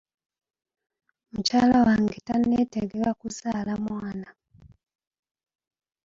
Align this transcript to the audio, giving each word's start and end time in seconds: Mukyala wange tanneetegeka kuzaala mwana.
Mukyala 1.31 1.77
wange 1.85 2.17
tanneetegeka 2.27 3.11
kuzaala 3.19 3.73
mwana. 3.83 4.29